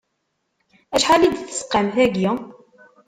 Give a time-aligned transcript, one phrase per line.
[0.95, 2.29] Acḥal i d-tesqam tagi?